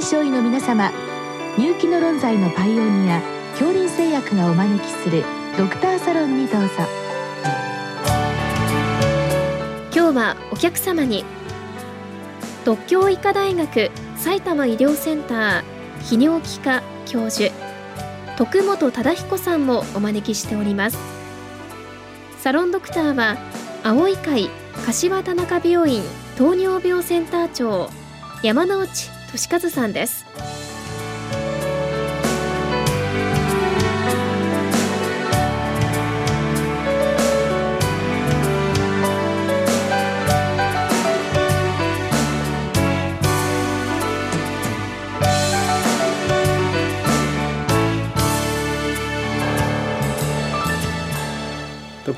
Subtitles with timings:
[0.00, 0.90] 臨床医の皆様
[1.58, 5.22] 入気の論剤のパイオニア恐林製薬がお招きする
[5.58, 6.68] ドクターサロンにどうぞ。
[9.94, 11.22] 今日はお客様に
[12.64, 15.62] 独協医科大学埼玉医療センター
[16.00, 17.52] 泌尿器科教授
[18.38, 20.96] 徳本忠彦さんもお招きしております。
[22.38, 23.36] サロンドクターは
[23.84, 24.48] 青い会
[24.86, 26.02] 柏田中病院
[26.38, 27.90] 糖尿病センター長
[28.42, 30.26] 山内俊和さんです。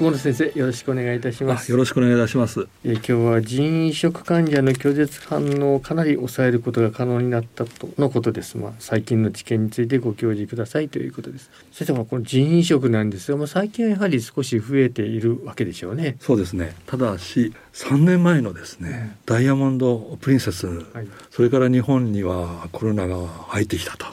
[0.03, 1.71] 徳本先生よろしくお願いいたします。
[1.71, 2.67] よろしくお願いいたします。
[2.85, 8.59] え今日は腎移植患者の拒絶反応をかなり抑えることが可能になったとのことです。
[8.59, 11.53] まあ最近の知見についてご教示くださいということです。
[11.71, 16.17] 先生この腎移植なんですがまあ最近はやはり少し増えているわけでしょうね。
[16.19, 16.75] そうですね。
[16.87, 24.07] ただし3年前のですね、ダイヤモンドプリンセス、はい、それから日本にはコロナが入ってきたと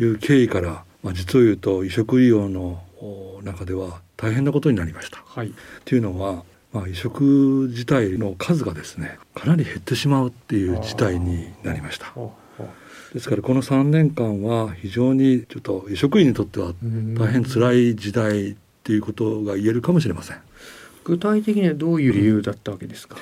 [0.00, 0.04] い。
[0.04, 2.82] う経緯から、まあ、実を言うと移植医療の
[3.44, 5.22] 中では大変なことになりました。
[5.24, 5.54] はい、
[5.86, 12.12] というのは、まあ、移植自体の数がですねかなり減ってしまうっていう事態になりました。
[13.14, 16.74] ですからこの3年間は非常にちょっと移植員にとっては
[17.16, 20.36] 大変辛い時代っていうことが言えるかもしれません。
[21.04, 23.16] 具体的にはどういう理由だったわけですか？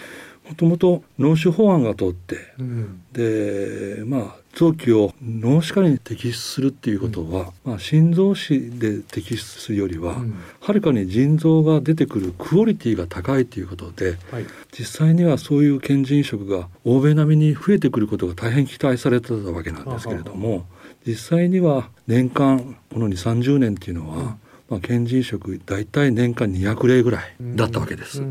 [0.49, 20.65] もともと脳死法案が通って、うん、でまあ臓器を脳死化に摘出するっていうことは、うん、まあ、心臓死で摘出するよりは、うん、はるかに腎臓が出てくるクオリティが高いということで、はい、実際にはそういう検腎移植が欧米並みに増えてくることが大変期待されてたわけなんですけれども
[21.07, 24.39] 実際には年間この2 3 0年っていうのは、
[24.69, 28.23] まあ、検腎移植大体年間200例ぐらいだったわけです。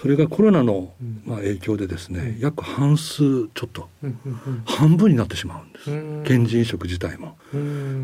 [0.00, 0.92] それがコロナの、
[1.24, 3.88] まあ、影響でですね約半数ちょっと
[4.64, 5.84] 半分になってしまうんです。
[6.28, 7.36] 検腎移植自体も。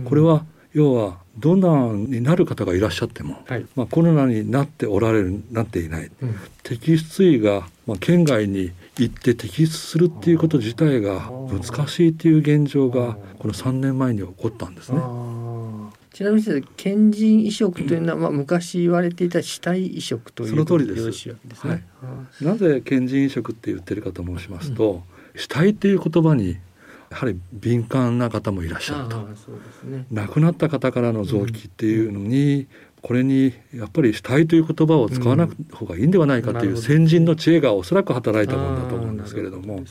[0.05, 15.01] これは要はドナーになる方がいらっしゃっても、はい、まあ、コロナになっておられるなっていない、うん、摘出医が、まあ、県外に行って摘出するっていうこと自体が難しいっていう現状がこの3年前に起こったんですね。
[16.13, 21.05] ちなみに検腎移植というのは、まあ、昔言われていた死体移植というその通りです。
[21.45, 26.59] ですね、はい、なぜ検腎移植って言ってるかと申しますと、うん、死体っていう言葉に
[27.11, 29.23] やはり敏感な方もいらっしゃると、
[29.85, 32.69] ね、亡くなった方からの臓器っていうのに、うん、
[33.01, 39.85] これにやっぱり死体という言葉を使わない方がいいんではないかという先人の知恵がおそらく働いたものだと思うんですけれども、ね、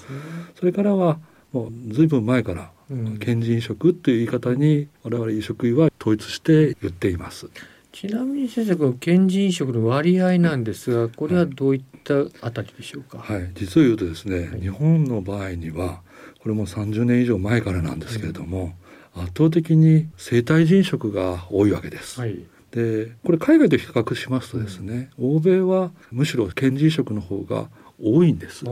[0.55, 1.19] それからは
[1.51, 2.71] もうずいぶん前から
[3.19, 7.49] 検腎移植という言い方に我々移植医は統一して言っています。
[7.91, 12.13] ちなみに先生この検腎移植の割合なんですがこれはどういった
[12.45, 13.17] あたりでしょうか？
[13.19, 16.01] はい、実を言うとですね、はい、日本の場合には
[16.41, 18.73] これも30年以上前からなんですけれども、
[19.13, 22.19] 圧倒的に生体腎食が多いわけです。
[22.19, 22.39] はい。
[22.71, 27.67] でこれ海外と比較しますとですね、うん、欧米はむしろ検腎食の方が
[28.01, 28.63] 多いんです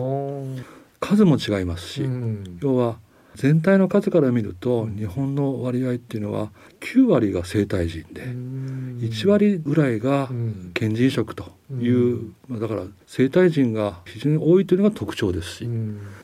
[1.00, 2.98] 数も違いますし、うん、要は
[3.36, 6.52] 全体の数から見ると日本の割合っていうのは
[6.82, 10.28] 9割が生体人で1割ぐらいが
[10.74, 11.46] 検腎食と
[11.80, 15.70] いうだから生体人が非常に多いというのが特徴ですし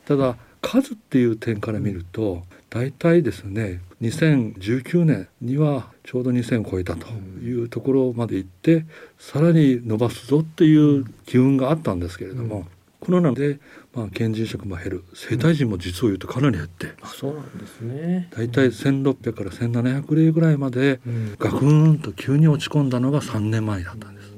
[0.06, 7.08] ただ数っていう点から見ると大体ですね2019年にはちょうど2000を超えたと
[7.42, 8.86] いうところまで行って
[9.18, 12.68] さらに伸ばすぞっていう機運があったんですけれども、
[13.00, 13.60] コロナで
[13.96, 15.04] まあ、検腎食も減る。
[15.14, 18.30] 生体人も実を言うとかなり減って、あそうなんですね。
[18.36, 21.00] 大体1600から1700例ぐらいまで
[21.40, 24.36] ガクンと急に落ち込んだのが3年前だったんです。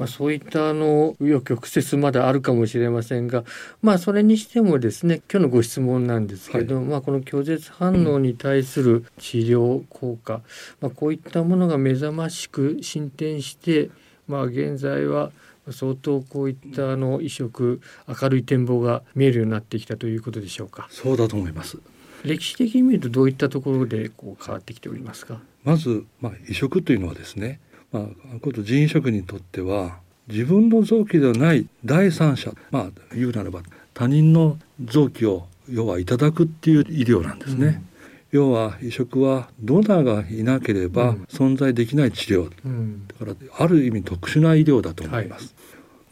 [0.00, 3.44] まあ、そういったあの紆余曲折まであるかもしれませんが、
[3.82, 10.40] まあ、それにしてもですね今日のご質問なんですけど、はい、まあ、この拒絶反応に対する治療効果、
[10.80, 13.90] まあ、こういったものが目覚ましく進展して、
[14.26, 15.32] まあ、現在は
[15.72, 20.88] 相当こういったあの移植明るい展望が見えるようになってきたということでしょうか。
[20.90, 21.78] そうだと思います。
[22.24, 25.40] 歴史的に見るとどういったところでこう変わってきておりますか？
[25.64, 27.60] まず、まあ、移植というのはですね、
[27.92, 33.62] まあ、こと腎移植にとっては自分の臓器ではない第三者まあ言うならば
[33.94, 37.89] 他人の臓器を要はいただくっていう医療なんですね、うん
[38.30, 45.54] 要は移植はドナーがいなければ存在できない治療、うん、だからある意味特殊な医療だと思います、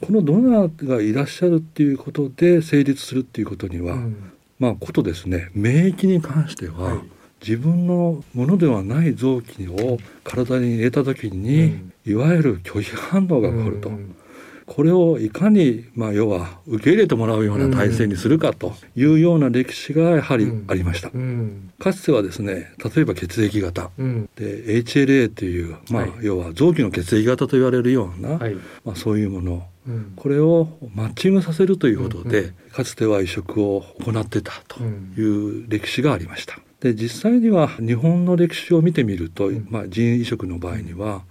[0.01, 5.51] はい、このドナーがいらっしゃるっていうことで成立するっていうことには、うん、まあことですね。
[5.55, 7.01] 免疫に関しては、はい、
[7.41, 13.89] 自分のものではない臓器を体に入れた時に、うん、いわゆる拒否反応が起こると。
[13.91, 14.15] うん
[14.69, 21.11] これをいかに、まあ、要は受け入れてもらうような体制にするかというような歴史がやはりありました。
[21.83, 28.55] かつてはですね例えば血液型、うん、で HLA という、まあ、はい、要は臓器の血液型と言われるような、はい、
[28.85, 29.67] まあ、そういうもの。
[30.17, 36.59] これをマッチングさせるということで、うんうん、かつては移植を行ってたという歴史がありました。
[36.81, 41.23] で実際には日本の歴史を見てみると、まあ、腎移植の場合には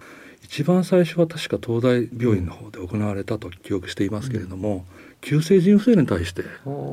[0.49, 4.85] 一番最初は確か東大病院の方で行われたと記憶していますけれども、
[5.21, 6.44] 急性腎不全に対して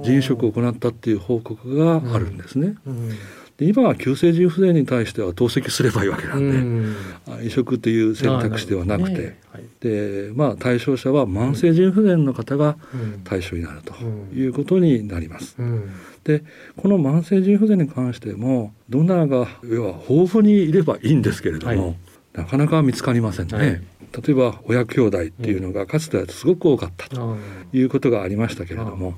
[0.03, 2.75] 腎移植を行ったっていう報告があるんですね。
[3.57, 6.57] で今は急性腎不全に対しては透析すればいいわけなんで、
[7.37, 9.39] うん、移植という選択肢ではなくて、ね。
[9.53, 12.77] はい、でまあ、対象者は慢性腎不全の方が
[13.23, 13.95] 対象になると
[14.35, 15.55] いうことになります。
[15.61, 15.67] うん。
[15.67, 15.91] うん、
[16.25, 16.43] で
[16.77, 21.97] この慢性腎不全に関してもドナーが要は豊富にいればいいんですけれども、はい、
[22.35, 23.57] なかなか見つかりませんね。
[23.57, 23.69] はい。
[23.69, 27.09] 例えば親兄弟っていうのがかつてはすごく多かった。
[27.09, 27.37] と
[27.73, 29.15] いうことがありましたけれども、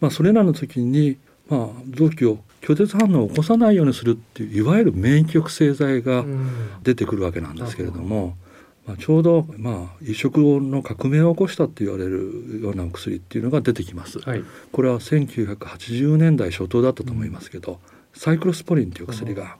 [0.00, 1.18] まあ、それらの時に、
[1.48, 6.24] まあ、臓器を拒絶反応を起こさないようにするっていういわゆる免疫抑制剤が
[6.82, 8.36] 出てくるわけなんですけれども、
[8.86, 14.18] まあ、ちょうど、まあ、移植の革命を起こしたって言われるようなお薬っていうのが出てきます。
[14.20, 17.78] はい、これは1980年代初頭だったと思いますけど、うん、
[18.12, 19.56] サイクロスポリンという薬が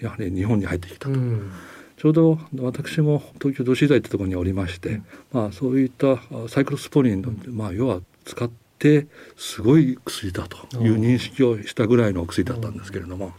[0.00, 1.10] やはり日本に入ってきたと。
[1.10, 1.52] うん
[2.02, 6.16] ちょうど私も東京都市大ってところにおりまして、うん、まあ、そういった
[6.48, 8.50] サイクロスポリンの、まあ、要は使っ
[8.80, 9.06] て
[9.36, 13.34] すごい薬だという認識をしたぐらいのお薬だったんですけれども、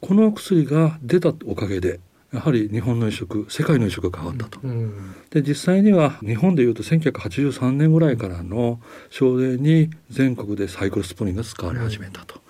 [0.00, 2.00] このお薬が出たおかげで
[2.32, 4.58] やはり日本の移植世界の移植が変わったと。
[4.62, 8.80] うん、で実際には日本でいうと1983年ぐらいからの
[9.10, 12.40] 症例に全国でサイクロスポリンが使われ始めたと。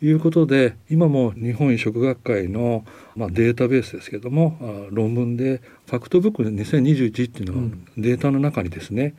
[0.00, 2.84] いうことで今も日本移植学会の、
[3.16, 9.14] まあ、データベースですけども論文でファクトブック2021っていうののデータの中にですね、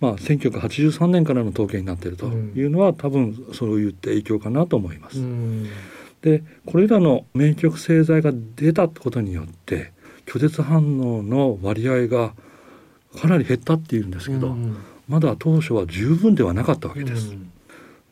[0.00, 5.18] まあ、1983年からの統計になっているというのは、多分そういった影響かなと思います。
[6.22, 9.92] でこれらの免疫抑制剤が出たことによって
[10.24, 12.32] 拒絶反応の割合が
[13.20, 14.56] かなり減ったっていうんですけど、
[15.06, 17.34] まだ当初は十分ではなかったわけです。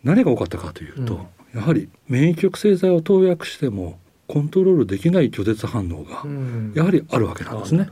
[0.05, 6.25] 何が多かったかというと、やはり免疫抑制剤を投薬してもコントロールできない拒絶反応が
[6.75, 7.89] やはりあるわけなんですね。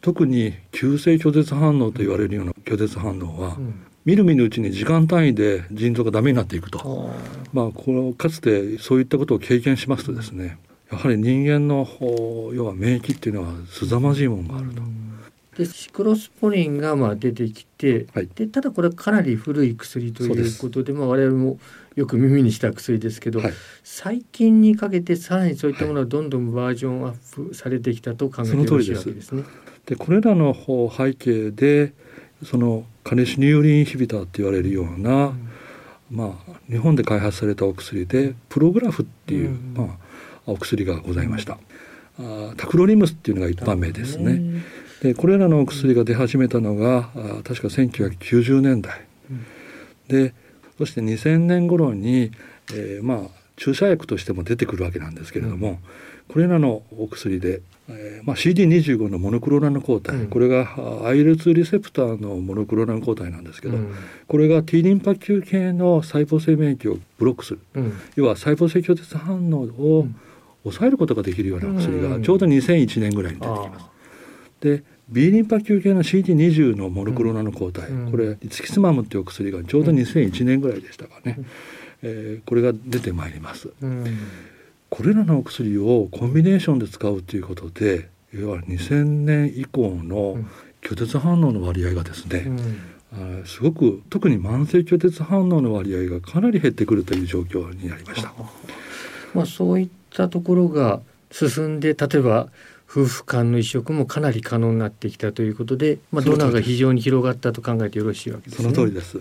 [0.00, 3.56] 特に急性拒絶反応と言われるような拒絶反応は、
[4.04, 7.10] みるみるうちに時間単位で腎臓がダメになっていくと、
[7.52, 10.58] まあ、このかつてそういったことを経験しますとですね
[10.92, 11.88] やはり人間の
[12.54, 14.82] 要は免疫っていうのは凄まじいものがあると。
[15.56, 21.58] でシクロスポリンがまあ出てきて、はい、でただこれかなり古い薬ということでまあ我々も
[21.94, 29.44] よく耳にした薬ですけど、はい、最近にかけてさらにそういったものがどんどんバージョンアップされてきたと考えてよろしいわけですね。
[29.86, 31.94] でこれらの背景で
[32.44, 35.48] そのカネシニューリンインヒビターって言われるような、うん、
[36.10, 39.96] まあ、日本で開発されたお薬でプログラフっていう、うん、まあ、
[40.44, 41.58] お薬がございました。
[42.18, 44.62] あタクロリムスっていうのが一般名ですね。
[45.02, 49.46] でこれらのお薬が出始めたのがあ確か1990年代、うん、
[50.08, 50.34] で
[50.78, 52.32] そして2000年頃に、
[52.72, 53.18] えー、まあ
[53.56, 55.78] 注射薬としても出てくるわけなんですけれども、うん、
[56.28, 63.94] これらのお薬で、えーまあ、CD25 のモノクローラル抗体、うん、これが IL2 リセプターのモノクローラル抗体なんですけど、うん、
[64.28, 67.60] これが T リンパ球系の細胞性免疫をブロックする、
[68.14, 70.06] 要は細胞性拒絶反応を
[70.64, 73.95] 抑えることができるような薬がちょうど2001年ぐらいに出てきます。
[74.60, 81.46] で B リンパ球系の CD20 のモノクロナの抗体、うん、これリツキスマムっていうお薬がちょうど2001年ぐらいでしたかね、うん、
[82.02, 84.18] えー、これが出てまいります、うん、
[84.90, 90.38] これらのお薬をコンビネーションで使うということでいわゆる2000年以降の
[90.82, 92.44] 拒絶反応の割合がですね、
[93.16, 98.32] うん、すごく特に慢性拒絶反応の割合がかなり減ってくるという状況になりました。
[99.34, 102.48] まあ、そういったところが進んで例えば
[102.88, 108.74] 夫婦間の移植もかなり可能になってきたということで、まあ、ドナーが非常に広がったと考えてよろしいわけですね。
[108.74, 109.20] その通りです。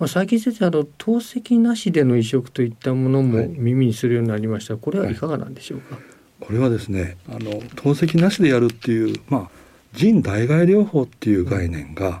[0.00, 6.04] まあ、最近先生あの透析なしでの移植といったものも耳にするようになりました、はい、これはいかがなんでしょうか、はい、
[6.40, 9.50] これはですねあの透析なしでやるっていう、まあ、
[9.92, 12.14] 腎代替療法っていう概念が、うん、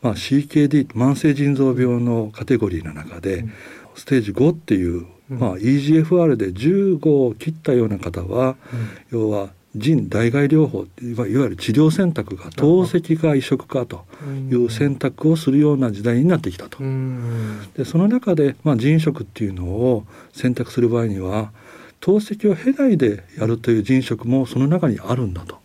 [0.00, 3.52] まあ、CKD 慢性腎臓病のカテゴリーの中で、うん、
[3.96, 8.54] ステージ5っていうまあ、EGFR で15を切ったような方は、
[9.10, 14.04] 要は腎代替療法いわゆる治療選択が透析か移植かと
[14.50, 16.78] いう選択をするような時代になってきたと。
[17.74, 21.52] でその中で、まあ、腎移植っていうのを選択する場合には
[22.00, 25.60] 透析を経ないでやるという腎移植もその中にあるんだと。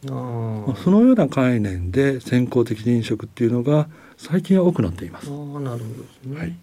[0.84, 3.88] そのような概念で先行的腎移植っていうのが
[4.18, 5.28] 最近は多くなっています。
[5.28, 5.80] あなるほどで
[6.22, 6.56] すね、はい。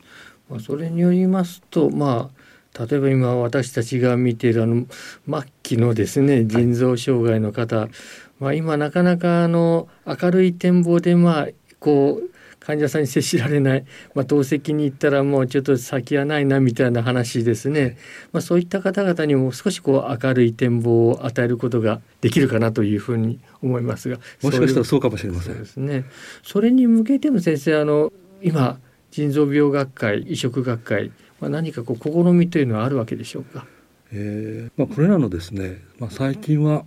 [0.51, 2.48] まあ、それによりますと、まあ、
[2.79, 4.87] 例えば今私たちが見ているあの
[5.27, 7.91] 末期のですね腎臓障害の方、はい、
[8.39, 11.49] まあ、今なかなかあの明るい展望でまあ
[11.81, 12.31] こう
[12.69, 13.85] 患者さんに接しられない、
[14.15, 17.97] まあ、透析に行ったらもうちょっと先はないなみたいな話ですね、
[18.33, 25.55] まあ、そういった方々にも少しこう明るい展望を与えることができるかなというふうに思いますがもしかしたらそうかもしれません。
[25.55, 26.05] そうですね。
[26.43, 28.79] それに向けても先生あの今
[29.11, 33.67] 腎臓病学会移植学会、まあ、何かこう試みというのはあるわけでしょうか。
[34.13, 36.85] えーまあ、これらのですね、まあ、最近は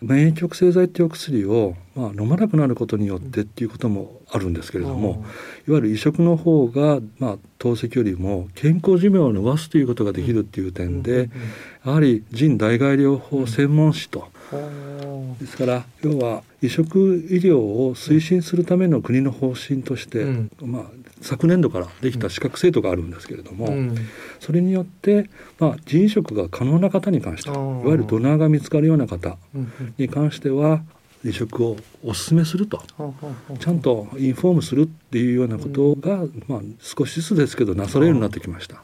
[0.00, 5.24] 免疫抑制剤っていうお薬を、まあ、飲まなくなることによってっていうこともあるんですけれども、
[5.66, 11.30] いわゆる移植の方が、まあ、透析よりも健康寿命を伸ばすということができるっていう点で、
[11.84, 14.28] やはり腎代替療法専門士と、
[15.40, 20.24] ですから要は移植医療を推進するための国の方針として、
[20.62, 20.82] まあ、
[21.20, 23.96] 昨年度からできた資格制度があるんですけれども、うん、
[24.40, 29.36] それによって、まあ、腎移植が可能な方に関していわゆるドナーが見つかるような方
[29.96, 30.82] に関しては
[31.24, 32.80] 移植をお勧めすると、
[33.58, 38.82] ちゃんとインフォームするっていうようなことが、まあ、少しずつですけどなされるようになってきました。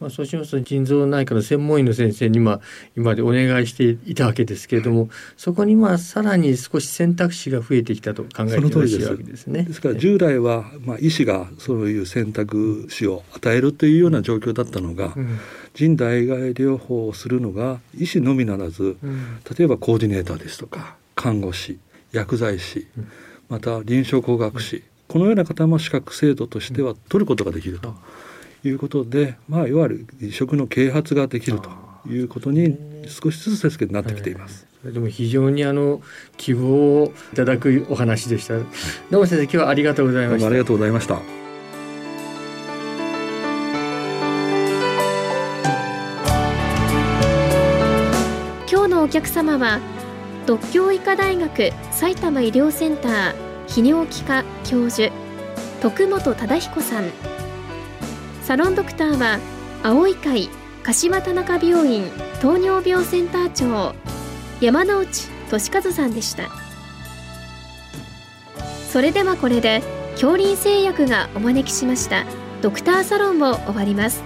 [0.00, 2.60] まあ、そうしますと腎臓内科の専門医の先生に今
[2.96, 9.64] 今までお願いしていたわけですけれども、そこにまあさらに少し選択肢が増えてきたと考えてよろしいわけですね。
[9.64, 9.80] です。
[9.80, 15.38] から従来はまあ医師がそういう選択肢を与えるというような状況だったのが、うん、
[15.74, 21.78] 腎代替療法をするのが医師のみならず、うん、例えばコーディネーターですとか看護師
[22.12, 22.86] 薬剤師、
[23.48, 27.94] また臨床工学士、このような方も資格制度としては取ることができると。
[28.64, 31.70] いうことで、まあ、いわゆる移植の啓発ができると
[32.08, 34.66] いうことに少しずつですけどなってきています。
[34.84, 36.00] でも非常にあの
[36.36, 38.58] 希望をいただくお話でした。
[38.58, 38.64] ど
[39.12, 40.46] うも先生今日はありがとうございました。
[40.46, 41.20] ありがとうございました。
[48.70, 49.80] 今日のお客様は
[50.46, 53.34] 独協医科大学埼玉医療センター
[53.66, 55.12] 泌尿器科教授
[55.82, 57.27] 徳本忠彦さん。
[58.48, 59.38] サロンドクターは
[59.82, 60.48] 青い会
[60.82, 63.94] 柏田中病院糖尿病センター長
[64.62, 66.48] 山内俊和さんでした。
[68.90, 72.24] それではこれで恐林製薬がお招きしました
[72.62, 74.22] ドクターサロンを終わります。